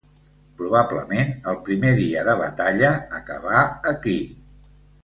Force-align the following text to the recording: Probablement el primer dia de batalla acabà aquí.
Probablement 0.61 1.29
el 1.53 1.59
primer 1.69 1.93
dia 2.01 2.25
de 2.31 2.35
batalla 2.41 2.93
acabà 3.21 3.65
aquí. 3.97 4.21